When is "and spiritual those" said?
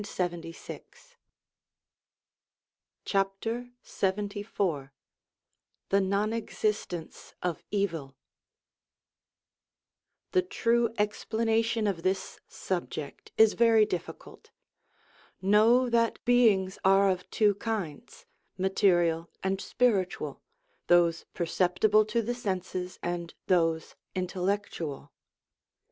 19.43-21.25